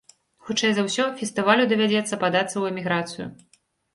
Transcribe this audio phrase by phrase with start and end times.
[0.45, 3.27] Хутчэй за ўсё, фестывалю давядзецца падацца ў эміграцыю.